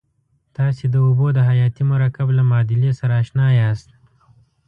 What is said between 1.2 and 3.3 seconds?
د حیاتي مرکب له معادلې سره